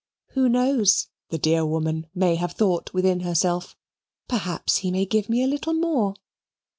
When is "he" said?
4.77-4.89